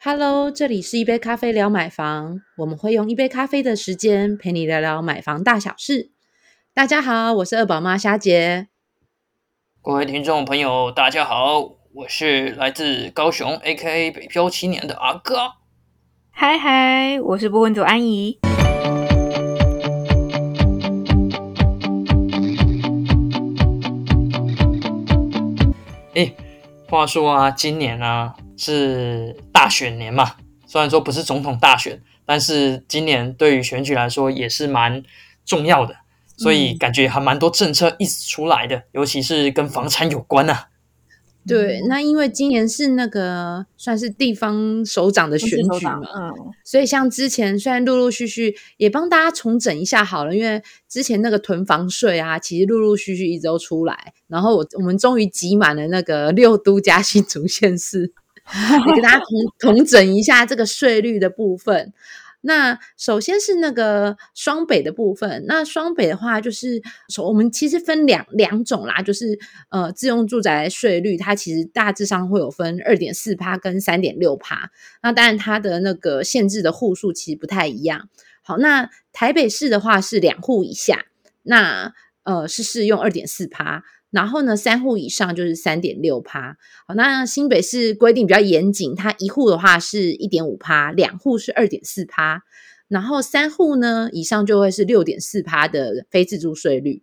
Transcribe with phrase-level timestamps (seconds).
[0.00, 6.12] Hello，这里是一杯咖啡聊买房，我们会用一杯咖啡的时间陪你聊聊买房大小事。
[6.72, 8.68] 大家好，我是二宝妈虾姐。
[9.82, 11.58] 各位听众朋友，大家好，
[11.92, 14.12] 我是来自高雄 （A.K.A.
[14.12, 15.54] 北漂七年的阿哥）。
[16.30, 18.38] 嗨嗨，我是波文组安怡。
[26.14, 26.32] 哎，
[26.88, 30.34] 话说啊，今年啊是大选年嘛，
[30.66, 35.02] 虽然说不是总统大选，但是今年对于选举来说也是蛮
[35.46, 35.94] 重要的，
[36.36, 40.64] 所以感觉还蛮多政策一直出来的，尤其是跟房产有关呐。
[41.46, 46.30] 对，那因为今年是那个算是地方首长的选举嘛，嗯，
[46.62, 58.12] 所以像之前虽然陆陆续续也帮大家重整一下好了，因为之前那个囤房税啊，其实陆陆续续一直都出来，然后我我们终于集满了那个六都加新竹县市，
[58.86, 59.26] 你给大家统
[59.76, 61.92] 统整一下这个税率的部分。
[62.40, 66.80] 那首先是那个双北的部分，那双北的话就是
[67.20, 69.36] 我们其实分两两种啦，就是
[69.70, 74.70] 呃自用住宅税率，它其实大致上会有分二点四趴跟三点六趴，
[75.02, 78.08] 那当然它的那个限制的户数其实不太一样。
[78.42, 81.06] 好，那台北市的话是两户以下，
[81.42, 83.82] 那呃是适用二点四趴。
[84.10, 86.56] 然后呢，三户以上就是三点六趴。
[86.86, 92.42] 好，那新北市规定比较严谨，它一户的话是一点五趴，两户是二点四趴，
[92.88, 97.02] 然后三户呢以上就会是六点四趴的非自住税率。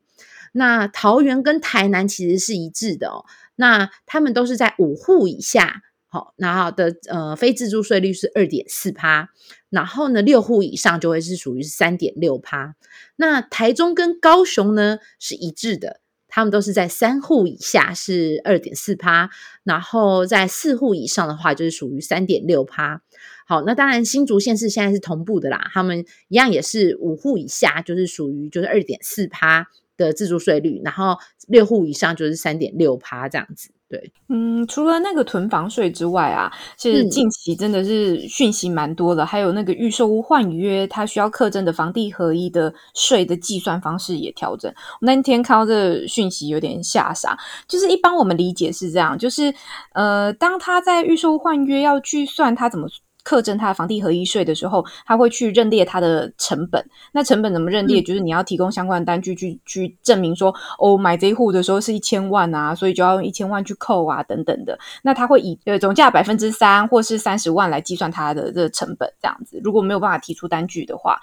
[0.52, 9.30] 那桃园跟台南其实是一致的哦，那他们都是在五户以下，好，然后的呃非自住税率是二点四趴，
[9.70, 12.76] 然后呢六户以上就会是属于三点六趴。
[13.18, 16.00] 那台中跟高雄呢是一致的。
[16.36, 19.30] 他们都是在三户以下是二点四趴，
[19.64, 23.02] 然后在四户以上的话就是属于三点六趴。
[23.48, 31.18] 好，那当然新竹县是现在是同步的啦，他们一样也是五户以下就是属于就是二点四趴的自住税率，然后
[31.48, 33.70] 六户以上就是三点六趴这样子。
[33.88, 44.74] 对，嗯，除了那个囤房税之外啊，其实近期真的是讯息蛮多的，还有那个预售屋换约，它需要课征的房地合一的税的计算方式也调整。
[45.02, 49.54] 我那天看到这讯息有点吓傻，就是一般我们理解是这样，就是
[49.94, 52.88] 呃，当他在预售换约要去算他怎么。
[53.26, 56.82] 课征他的房地合一税的时候，他会去认列他的成本。
[57.12, 58.02] 那成本怎么认列？
[58.02, 64.80] 就是你要提供相关的单据去去证明说，哦，买这一户的时候是一千万啊，所以就要用一千万去扣啊，等等的。
[65.02, 69.60] 那他会以呃总价百分之三或是三十万来计算他的这个成本，这样子。
[69.62, 71.20] 如果没有办法提出单据的话，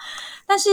[0.46, 0.70] 但是。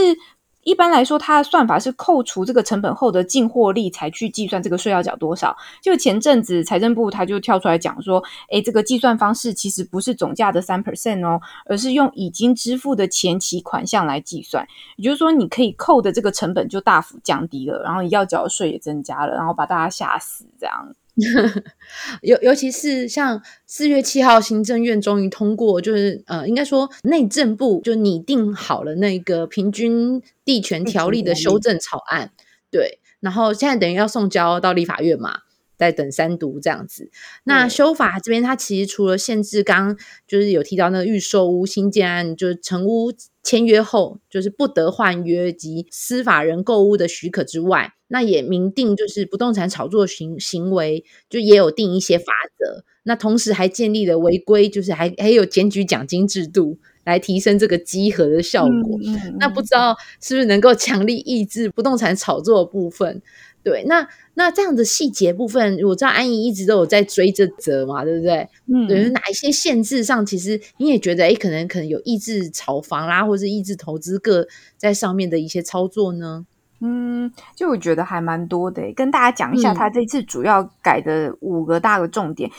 [0.62, 5.56] 一般来说，它的算法是扣除这个成本后的净获利，才去计算这个税要缴多少。
[5.82, 14.66] 就前阵子财政部他就跳出来讲说，诶，这个计算方式其实不是总价的三 percent 哦，而是用已经支付的前期款项来计算。
[14.96, 20.92] 也就是说，你可以扣的这个成本就大幅降低了，然后要缴的税也增加了，然后把大家吓死这样。
[22.22, 32.32] 尤尤其是像四月七号，行政院终于通过，就是呃，应该说内政部就拟定好了那个平均地权条例的修正草案，
[32.70, 35.40] 对，然后现在等于要送交到立法院嘛。
[35.80, 37.10] 在等三读这样子，
[37.44, 39.96] 那修法这边它其实除了限制刚
[40.28, 43.10] 就是有提到那个预售屋新建案，就是成屋
[43.42, 52.26] 签约后就是不得换约及司法人购屋的许可之外，那也明定就是不动产炒作行行为就也有定一些法
[52.58, 59.00] 则，那同时还建立了违规，就是还还有检举奖金制度来提升这个稽核的效果。
[59.38, 63.22] 那不知道是不是能够强力抑制不动产炒作的部分？
[63.62, 68.48] 对，那那这样的细节部分，我知道安怡一直都有在追这则嘛，对不对？
[68.72, 76.46] 嗯，对，哪一些限制上，其实你也觉得，哎，可能可能有抑制炒房啦，或者抑制投资各在上面的一些操作呢？
[76.80, 82.50] 嗯，就我觉得还蛮多的，跟大家讲一下，他这次主要改的五个大的重点。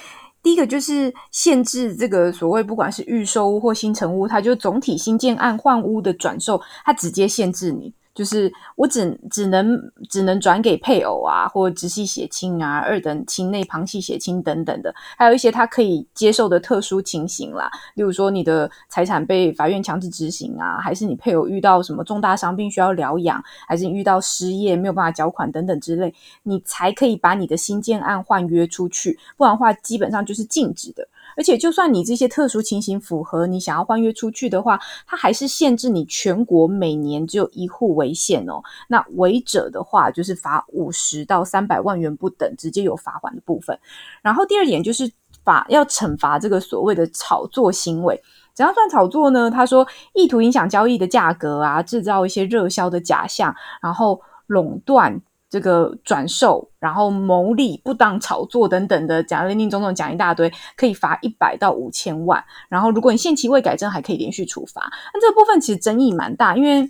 [0.43, 7.93] 第一个就是限制这个所谓不管是预售屋或新成屋，它就总体新建案换屋的转售，它直接限制你。
[8.13, 9.79] 就是我只只能
[10.09, 31.07] 只能转给配偶啊，或直系血亲啊，二等亲内旁系血亲等等的，还有一些他可以接受的特殊情形啦，例如说你的财产被法院强制执行啊，还是你配偶遇到什么重大伤病需要疗养，还是你遇到失业没有办法缴款等等之类，你才可以把你的新建案换约出去，不然的话基本上就是禁止的。
[31.41, 38.61] 而且，就算你这些特殊情形符合，你想要换约出去的话，它还是限制你全国每年只有一户为限哦。
[38.87, 43.79] 那违者的话，就是罚五十到三百万元不等，直接有罚款的部分。
[44.21, 45.11] 然后第二点就是。
[45.43, 48.21] 罚要惩罚这个所谓的炒作行为。
[48.53, 49.49] 怎样算炒作呢？
[49.49, 55.19] 他说，意图影响交易的价格啊，制造一些热销的假象，然后垄断
[55.51, 62.43] 这个转售，然后牟利、不当炒作等等的，讲林林总总讲一大堆，可以罚一百到五千万。
[62.69, 64.89] 然后如果你限期未改正，还可以连续处罚。
[65.13, 66.89] 那这个部分其实争议蛮大，因为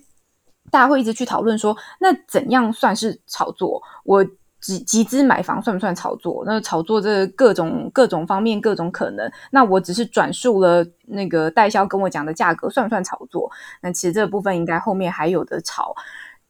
[0.70, 3.82] 大家会一直去讨论说，那怎样算是炒作？
[4.06, 4.26] 我。
[4.62, 6.44] 集集资买房算不算炒作？
[6.46, 9.28] 那炒作这各种各种方面各种可能。
[9.50, 13.50] 那我只是转述了那个代销跟我讲的价格，算不算炒作？
[13.82, 15.96] 那其实这部分应该后面还有的炒。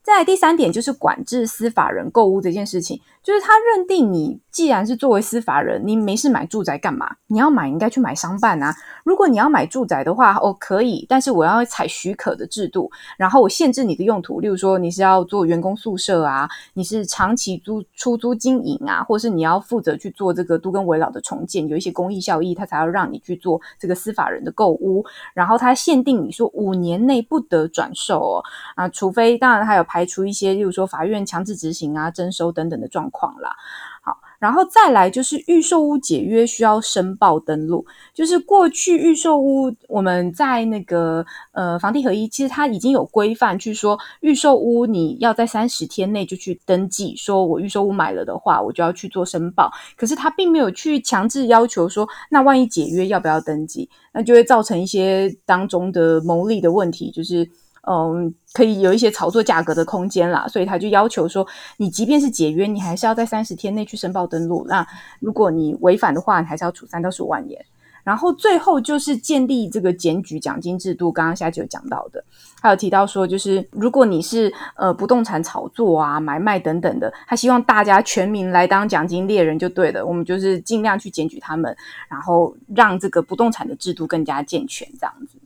[0.04, 7.08] 再第三点就是管制司法人购物这件事情，就是他认定你既然是作为司法人，你没事买住宅干嘛？
[7.28, 8.76] 你要买应该去买商办啊。
[9.04, 25.06] 如果你要买住宅的话，哦可以，但是我要采许可的制度，然后我限制你的用途，例如说你是要做员工宿舍啊，你是长期租出租经营啊，或是你要负责去做这个都跟围老的重建，有一些公益效益，他才要让你去做这个司法人的购物。
[25.36, 28.44] 然后他限定你说五年内不得转售哦
[28.76, 29.86] 啊，除非当然还有。
[29.92, 33.54] 排除一些，例如说法院强制执行啊、征收等等的状况啦。
[34.04, 49.70] 好，然后再来就是预售屋解约需要申报登录，就是过去预售屋我们在那个呃房地合一，其实它已经有规范，去说预售屋你要在三十天内就去登记，说我预售屋买了的话，我就要去做申报。
[49.98, 53.90] 可是他并没有去强制要求说，那万一解约要不要登记？
[54.14, 57.48] 那就会造成一些当中的牟利的问题，就是。
[57.88, 61.46] 嗯，可以有一些炒作价格的空间啦，所以他就要求说，
[61.78, 64.64] 你即便是解约，你还是要在三十天内去申报登录。
[64.68, 64.88] 那
[65.20, 67.66] 如果你违反的话，你还是要处三到十五万元。
[68.04, 72.24] 然后最后就是建立这个检举奖金制度，刚刚下集有讲到的，
[72.60, 80.04] 还有提到说，就是如果你是呃不动产炒作啊、买卖等等的，他希望大家全民来当奖金猎人就对了。
[80.04, 81.78] 我们就是尽量去检举他们，
[82.08, 85.38] 然后让这个不动产的制度更加健全，这样子。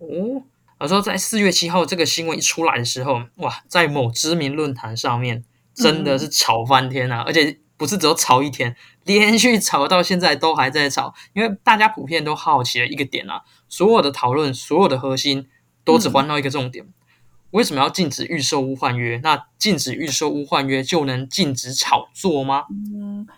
[0.00, 0.42] 哦。
[0.80, 5.44] 有时候在四月七号这个新闻一出来的时候，哇，在某知名论坛上面
[5.74, 7.22] 真的是吵翻天啊！
[7.26, 8.74] 而且不是只有吵一天，
[9.04, 11.14] 连续吵到现在都还在吵。
[11.34, 15.46] 因为大家普遍都好奇了一个点啊，所有的讨论，所有的核心
[15.84, 16.86] 都只关到一个重点：
[17.50, 19.20] 为什么要禁止预售屋换约？
[19.22, 22.64] 那禁止预售屋换约就能禁止炒作吗？
[22.70, 23.28] 嗯。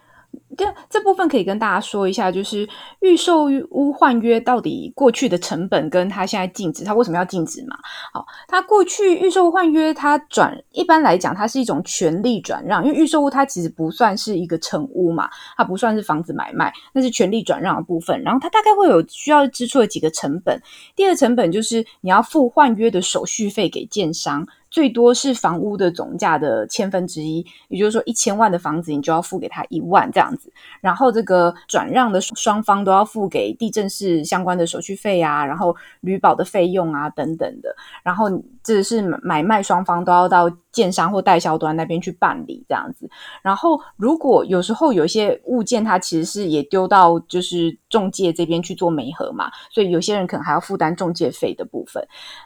[0.56, 2.68] 这这部分可以跟大家说一下，就是
[3.00, 7.76] 预售屋换约到底过去的成本跟它现在禁止，它为什么要禁止嘛？
[8.12, 18.20] 好，它过去预售换约，它转一般来讲，它是一种权利转让，因为预售屋它其实不算是一个成屋嘛，它不算是房子买卖，那是权利转让的部分。
[18.22, 20.60] 然后它大概会有需要支出的几个成本，
[20.94, 24.46] 第二成本就是你要付换约的手续费给建商。
[24.72, 30.50] 最多是房屋的总价的千分之一，也就是说一千万的房子，你就要付给他一万这样子。
[30.80, 37.76] 然后这个转让的双方都要付给地震室相关的手续费啊，然后旅保的费用啊等等的。
[38.02, 38.30] 然后
[38.64, 43.10] 这是买卖双方都要到建商或代销端那边去办理这样子。
[43.42, 52.02] 然后如果有时候有一些物件，它其实是也丢到就是中介这边去做媒合嘛，所以有些人可能还要负担中介费的部分。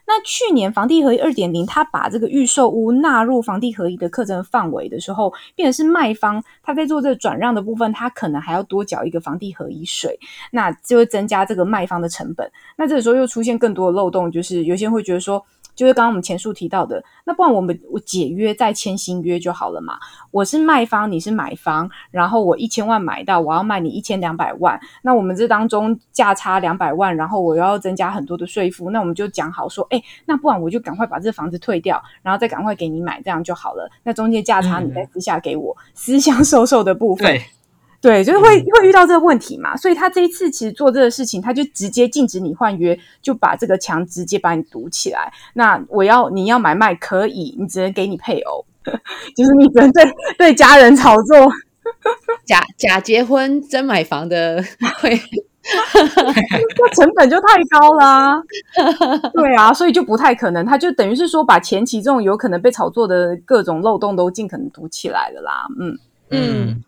[0.07, 10.19] 那去年房地合一二点零，他把这个预售屋纳入房地合一的课程范围的时候，变成是卖方他在做这个转让的部分，他可能还要多缴一个房地合一税，
[10.51, 12.51] 那就会增加这个卖方的成本。
[12.77, 15.43] 那这个时候又出现更多的漏洞，就是有些人会觉得说。
[15.77, 19.99] 就是刚刚我们前述提到的，那不然我们我解约再签新约就好了嘛？
[20.33, 33.89] 我是卖方，你是买方，然后我一千万买到，我要卖你一千两百万，那我们这当中价差两百万，然后我要增加很多的税负，那我们就讲好说，哎，那不然我就赶快把这房子退掉，然后再赶快给你买，这样就好了。
[34.03, 37.39] 那中间价差你再私下给我， 私相授受的部分。
[38.07, 45.33] 对，就是会会遇到这个问题嘛，所以他这一次其实做这个事情，他就直接禁止你换约，就把这个墙直接把你堵起来。
[45.55, 48.65] 那我要你要买卖可以，你只能给你配偶，
[49.35, 50.05] 就是你只能对
[50.39, 51.53] 对家人炒作，
[52.47, 54.63] 假假结婚真买房的
[55.01, 55.11] 会，
[56.79, 58.41] 那成本就太高啦。
[59.35, 65.67] 对啊，所以就不太可能，他就等于是说把前期这种有可能被炒作的各种漏洞都尽可能堵起来了啦。
[65.81, 65.99] 嗯
[66.31, 66.85] 嗯。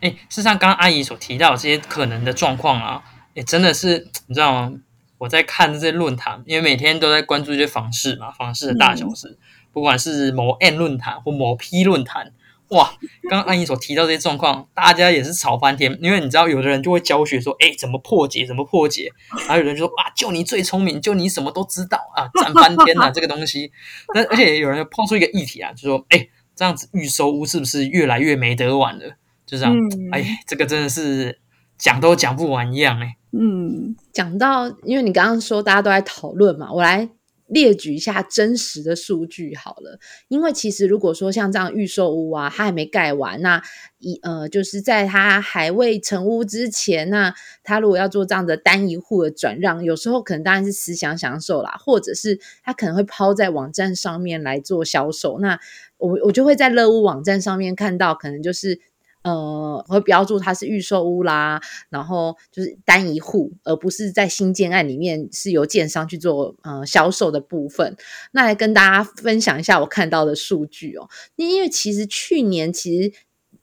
[0.00, 3.02] 哎，事实上，刚刚阿姨所提到这些可能的状况啊，
[3.34, 4.72] 也真的是你知道吗？
[5.18, 9.36] 我在看这些论坛，因为每天都在关注一些房市嘛，房市的大小事，
[9.72, 12.32] 不管是某 N 论坛或某 P 论坛，
[12.68, 12.92] 哇，
[13.28, 15.98] 刚刚阿姨所提到这些状况，大家也是吵翻天。
[16.00, 19.10] 因为你知道，有的人就会教学说，哎，怎么破解，怎么破解，
[19.48, 23.72] 还有人就说，哇，就你最聪明，就你什么都知道啊，赞翻天呐，这个东西。
[24.14, 29.16] 那而且有人抛出一个议题啊，就说，哎，这样子预收屋是不是越来越没得玩了？
[29.48, 29.74] 就这样，
[30.12, 31.38] 哎，这个真的是
[31.78, 33.16] 讲都讲不完一样哎。
[33.32, 37.08] 嗯，讲到，因为你刚刚说大家都在讨论嘛，我来
[37.46, 39.98] 列举一下真实的数据好了。
[40.28, 43.62] 因为其实如果说像这样预售屋啊，它还没盖完，那
[44.00, 55.38] 一呃，就是在它还未成屋之前，那它如果要做这样的单一户的转让，有时候可能当然是私享享受啦，或者是它可能会抛在网站上面来做销售。
[55.38, 55.58] 那
[55.96, 58.80] 我我就会在乐屋网站上面看到，可能就是。
[59.28, 67.96] 呃，会标注它是预售屋啦，然后就是单一户，而不是在新建案里面是由建商去做呃销售的部分。
[68.32, 73.12] 那来跟大家分享一下我看到的数据哦，因为其实去年其实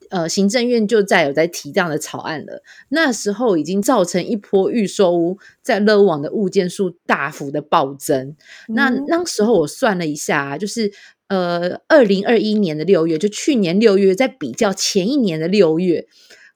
[0.10, 8.36] 呃行政院就在有在提这样的草案了，那时候已经造成一波预售屋在乐网的物件数大幅的暴增。
[8.68, 10.92] 那那时候我算了一下，就是。
[11.28, 16.08] 呃，二零二一年的六月，就去年六月，在比较前一年的六月，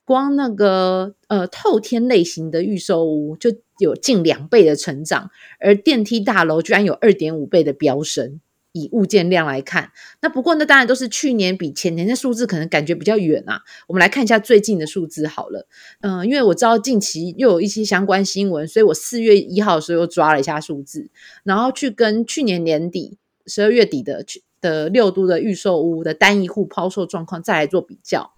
[0.05, 3.49] 光那个呃透天类型的预售屋就
[3.79, 8.39] 有近两倍的成长，而电梯大楼居然有二点五倍的飙升。
[8.71, 13.63] 以物件量来看，那不过那当然都是去年比前年的数字，可能感觉比较远啊。
[13.87, 15.67] 我们来看一下最近的数字好了。
[16.01, 21.09] 嗯，因为我知道近期又有一些相关新闻，所以我四月一号的时候又抓了一下数字，
[21.43, 24.23] 然后去跟去年年底十二月底的。
[24.61, 28.33] 的六都的预售屋的单一户抛售状况，再来做比较。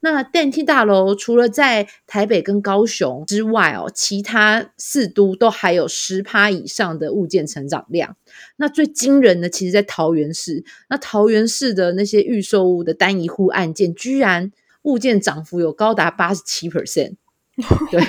[0.00, 8.16] 那电梯大楼除了在台北跟高雄之外哦，其他四都都还有十趴以上的物件成长量。
[8.56, 10.64] 那最惊人的，其实在桃园市。
[10.90, 14.52] 那桃园市的那些预售屋的单一户案件，居然
[14.82, 17.14] 物件涨幅有高达八十七 percent。
[17.90, 18.00] 对，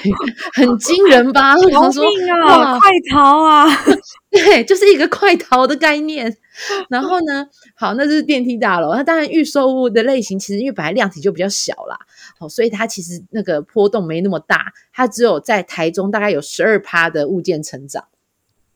[0.53, 1.55] 很惊人吧？
[1.71, 2.77] 逃命啊！
[2.77, 3.67] 快逃啊！
[4.31, 6.37] 对，就是一个快逃的概念。
[6.89, 8.93] 然后呢，好，那就是电梯大楼。
[8.93, 11.97] 那当然，预售物的类型其实因为本来量体就比较小啦，
[12.39, 14.73] 好，所以它其实那个波动没那么大。
[14.93, 18.05] 它只有在台中大概有十二趴的物件成长，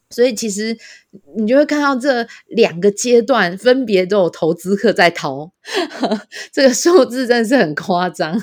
[0.09, 0.77] 所以其实
[1.35, 5.51] 你就会看到这两个阶段分别都有投资客在投，
[6.51, 8.41] 这个数字真的是很夸张。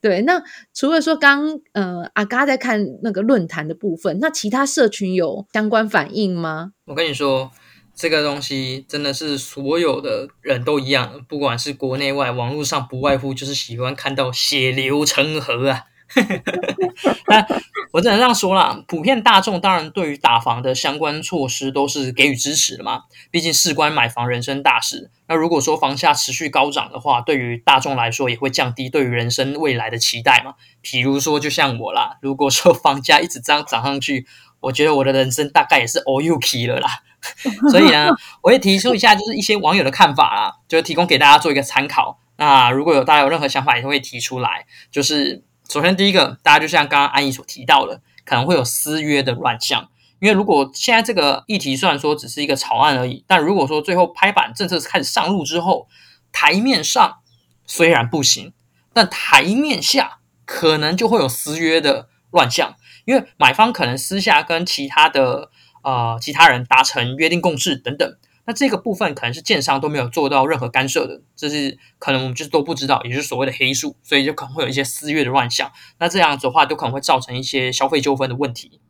[0.00, 0.42] 对，那
[0.74, 6.72] 除了说刚呃阿嘎在看那个论坛的部分，那其他社群有相关反应吗？
[6.86, 7.50] 我跟你说，
[8.00, 15.82] 这个东西真的是所有的人都一样，不管是国内外，网络上不外乎就是喜欢看到血流成河啊。
[17.28, 17.46] 那
[17.92, 25.10] 我只能这样说啦，普遍大众当然对于打房的相关措施都是给予支持的嘛，毕竟事关买房人生大事。
[25.28, 30.54] 那如果说房价持续高涨的话，对于大众来说也会降低对于人生未来的期待嘛。
[30.80, 34.26] 比如说，就像我啦，如果说房价一直这样涨上去，
[34.60, 37.02] 我觉得我的人生大概也是 all you key 了啦。
[37.70, 38.08] 所以呢，
[38.42, 42.18] 我也提出一下，就是一些网友的看法啦，就提供给大家做一个参考。
[42.36, 44.64] 那如果有大家有任何想法，也会提出来。
[44.90, 49.88] 就是首先第一个，大家就像刚刚安怡所提到的，可能会有私约的乱象。
[50.18, 55.88] 因为如果现在这个议题虽然说只是一个草案而已，但如果说最后拍板政策开始上路之后，
[56.32, 57.18] 台面上
[57.66, 58.54] 虽然不行，
[58.94, 62.76] 但台面下可能就会有私约的乱象。
[63.04, 65.50] 因为买方可能私下跟其他的
[65.82, 68.16] 呃其他人达成约定共识等等，
[68.46, 75.70] 那这个部分可能是建商都没有做到任何干涉的，这是可能我们就都不知道，也就是所谓的黑数，所以就可能会有一些私约的乱象。
[75.98, 78.80] 那这样子的话，都可能会造成一些消费纠纷的问题。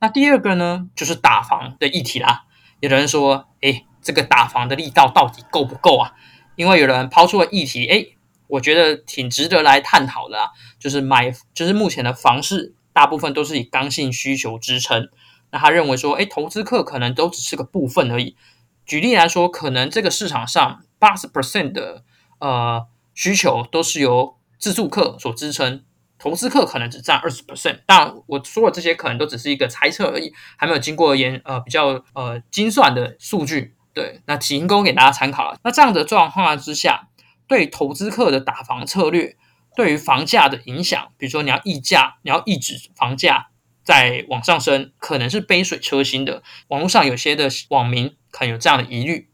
[0.00, 2.44] 那第二个呢，就是打房的议题啦。
[2.80, 6.12] 有的人说，哎，这个打房的力道到底够不够啊？
[6.54, 8.04] 因为有人抛出了议题，哎，
[8.46, 10.50] 我觉得挺值得来探讨的啊。
[10.78, 15.08] 就是买，就是目前的房市大部分都是以刚性需求支撑。
[15.52, 18.36] 那他认为说，哎，投资客可能都只是个部分而已。
[18.84, 22.02] 举例来说，可能这个市场上八十 percent 的
[22.40, 25.84] 呃需求都是由自住客所支撑。
[26.18, 33.76] 投资客可能只占二十 percent，但我说的这些可能都只是一个猜测而已，还没有经过研呃比较呃精算的数据。
[33.94, 35.56] 对，那提供给大家参考了。
[35.62, 37.08] 那这样的状况之下，
[37.46, 39.36] 对投资客的打房策略，
[39.78, 43.50] 对于房价的影响，比如说你要溢价，你要抑制房价
[43.84, 46.42] 在往上升，可能是杯水车薪的。
[46.66, 49.30] 网络上有些的网民可能有这样的疑虑。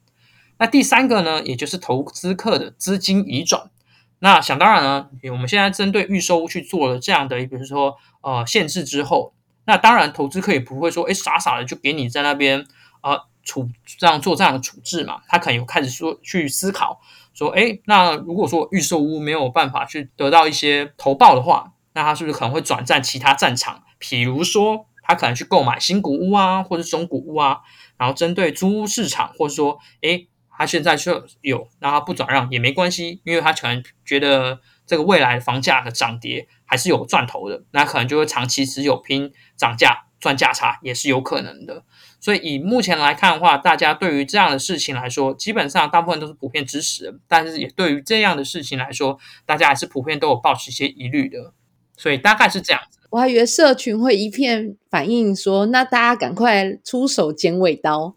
[0.58, 3.70] 那第三个呢，也就是投资客的资金移转。
[4.18, 9.32] 那想当然呢，我们现在针对预售去做了这样的，比如说呃限制之后，
[9.64, 12.66] 那当然投资客也不会说，哎傻傻的就给你在那边
[13.00, 17.00] 啊处这样做这样的处置嘛，他可能有开始说去思考，
[17.35, 23.83] 说哎那如果说预售屋没有办法去得到一些投报的话，那他是不是可能会转战其他战场？
[23.99, 27.59] 比如说他可能去购买新古屋啊，或者中古屋啊，
[27.99, 30.26] 然后针对租屋市场，或者说哎。
[30.57, 41.83] 他现在就有，那他不转让也没关系，因为他可能觉得这个未来房价的涨跌还是有赚头的，那可能就会长期持有拼涨价赚价差也是有可能的。
[42.25, 51.52] 所以以目前来看的话，大家对于这样的事情来说，基本上大部分都是普遍支持的，但是也对于这样的事情来说，大家还是普遍都有抱持一些疑虑的。
[51.99, 52.99] 所以大概是这样子。
[53.11, 58.14] 我还以为社群会一片反应说，那大家赶快出手剪尾刀。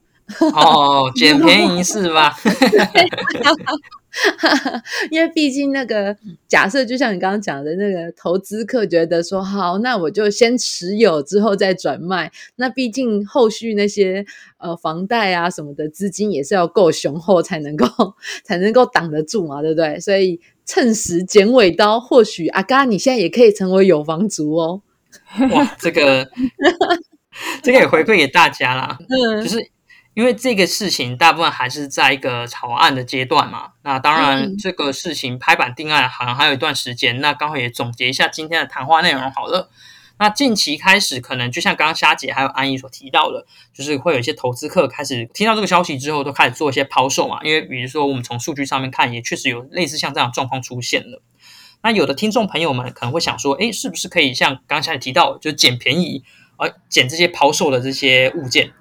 [0.53, 2.33] 哦，捡便宜是吧？
[5.11, 6.15] 因为毕竟那个
[6.47, 12.31] 假设，就像你刚刚讲的那个投资客觉得说，好，那我就先持有，之后再转卖。
[12.55, 14.25] 那毕竟后续那些
[14.57, 17.87] 呃房贷啊什么的资金也是要够雄厚才能够
[18.43, 19.99] 才能够挡得住嘛，对不对？
[19.99, 24.81] 所以趁时剪尾刀，或许阿嘎你现在也可以成为有房族哦。
[25.51, 26.27] 哇，这个
[27.61, 28.97] 这个也回馈给大家啦，
[29.43, 29.71] 就是。
[30.17, 39.69] 因为这个事情大部分还是在一个草案的阶段嘛，那当然这个事情拍板定案好像还有一段时间，那刚好也总结一下今天的谈话内容好了。
[40.17, 47.39] 那近期开始，可能就像刚刚虾姐还有安怡所提到的，就是会有一些投资客开始听到这个消息之后，都开始做一些抛售嘛。
[47.43, 51.21] 因为比如说我们从数据上面看，也确实有类似像这样状况出现了。
[51.83, 56.23] 那有的听众朋友们可能会想说，哎，是不是可以像刚才提到，就捡便宜，
[56.55, 58.71] 而捡这些抛售的这些物件？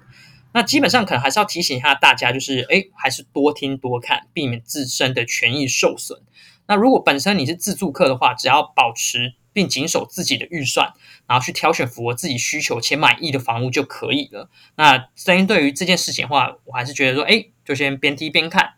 [0.57, 6.19] 那基本上可能还是要提醒一下大家，就是哎，还是多听多看，避免自身的权益受损。
[6.65, 10.93] 那如果本身你是自助客的话，只要保持并谨守自己的预算，
[11.27, 14.49] 然后去挑选符合自己需求且满意的房屋就可以了。
[14.77, 18.76] 那声音对于这件事情的话，我还是觉得说，哎，就先边听边看。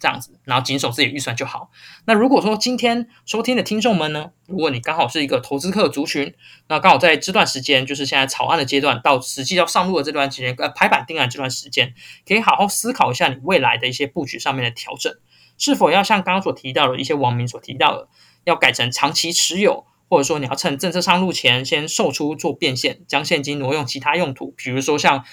[0.00, 1.70] 这样子，然后谨守自己预算就好。
[2.06, 6.34] 那如果说今天收听的听众们呢，如果你刚好是一个投资客族群，
[6.68, 11.92] 那刚好在这段时间，就是现在草案的阶段到实际要上路的这段时间，呃，排版定案这段时间，
[12.26, 15.12] 可以好好思考一下你未来的一些布局上面的调整，
[15.58, 18.08] 是否要像刚刚所提到的一些网民所提到的，
[18.44, 25.24] 要改成长期持有，或者说你要趁政策上路前先售出做变现，将现金挪用其他用途，比如说像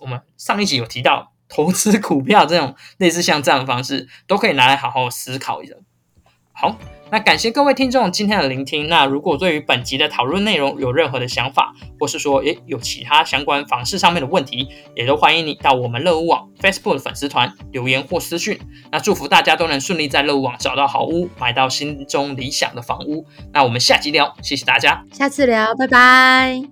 [0.00, 1.32] 我们上一集有提到。
[1.48, 5.74] 投资股票这种类似像这样的方式，都可以拿来好好思考一下。
[6.58, 6.74] 好，
[7.10, 8.88] 那感谢各位听众今天的聆听。
[8.88, 18.58] 那如果对于本集的讨论内容有任何的想法，或是说诶有其他相关房市上面的问题，也都欢迎你到我们乐屋网 Facebook 的粉丝团留言或私讯。
[18.90, 23.26] 那祝福大家都能顺利在乐屋网找到好屋，买到心中理想的房屋。
[23.52, 26.62] 那我们下集聊，谢谢大家，下次聊，拜拜。